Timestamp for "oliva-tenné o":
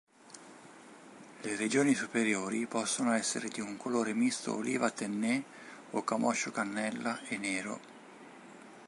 4.55-6.03